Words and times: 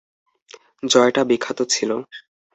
জয়টা 0.83 1.21
বিখ্যাত 1.23 1.59
ছিল। 1.73 1.91